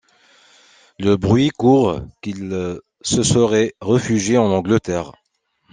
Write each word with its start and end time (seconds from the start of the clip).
Le 0.97 1.15
bruit 1.15 1.51
court 1.51 2.01
qu'il 2.23 2.79
se 3.03 3.21
serait 3.21 3.75
réfugié 3.81 4.39
en 4.39 4.47
Angleterre. 4.49 5.11